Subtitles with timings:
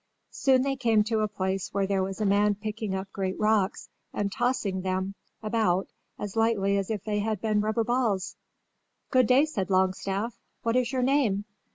[0.31, 3.87] Soon they came to a place where there was a man picking up great rocks
[4.11, 8.35] and tossing them about as lightly as if they had been rubber balls.
[9.11, 10.35] "Good day," said Longstaff.
[10.63, 11.45] "What is your name?"